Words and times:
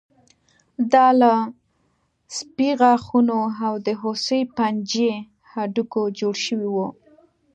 دا 0.93 1.07
له 1.21 1.33
سپي 2.37 2.69
غاښونو 2.79 3.39
او 3.65 3.73
د 3.85 3.87
هوسۍ 4.01 4.41
پنجې 4.57 5.11
هډوکي 5.51 6.03
جوړ 6.19 6.35
شوي 6.45 6.69
وو 6.75 6.87